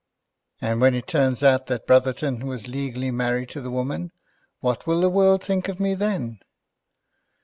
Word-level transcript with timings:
"And 0.59 0.81
when 0.81 0.95
it 0.95 1.05
turns 1.05 1.43
out 1.43 1.67
that 1.67 1.85
Brotherton 1.85 2.47
was 2.47 2.67
legally 2.67 3.11
married 3.11 3.49
to 3.49 3.61
the 3.61 3.69
woman, 3.69 4.11
what 4.59 4.87
will 4.87 4.99
the 5.01 5.09
world 5.11 5.43
think 5.43 5.67
of 5.69 5.79
me 5.79 5.93
then?" 5.93 6.39